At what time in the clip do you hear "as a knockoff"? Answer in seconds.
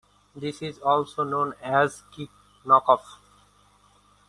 1.61-3.03